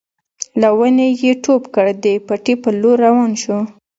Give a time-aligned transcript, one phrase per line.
[0.61, 3.57] له ونې يې ټوپ کړ د پټي په لور روان شو.